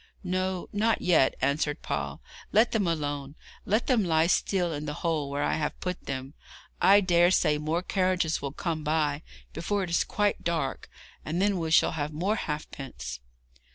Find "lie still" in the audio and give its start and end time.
4.03-4.73